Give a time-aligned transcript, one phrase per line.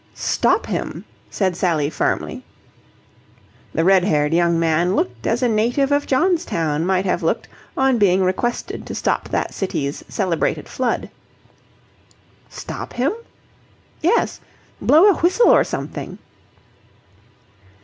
[0.15, 2.43] "Stop him!" said Sally firmly.
[3.71, 7.99] The red haired young man looked as a native of Johnstown might have looked on
[7.99, 11.11] being requested to stop that city's celebrated flood.
[12.49, 13.11] "Stop him?"
[14.01, 14.41] "Yes.
[14.81, 16.17] Blow a whistle or something."